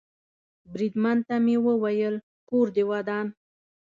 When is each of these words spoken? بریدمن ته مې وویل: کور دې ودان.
بریدمن 0.71 1.17
ته 1.27 1.35
مې 1.45 1.55
وویل: 1.65 2.15
کور 2.49 2.67
دې 2.75 2.83
ودان. 2.89 3.27